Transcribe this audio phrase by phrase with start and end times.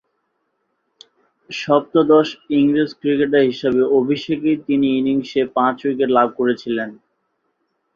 [1.49, 2.27] সপ্তদশ
[2.57, 6.89] ইংরেজ ক্রিকেটার হিসেবে অভিষেকেই তিনি ইনিংসে পাঁচ উইকেট লাভ করেছিলেন।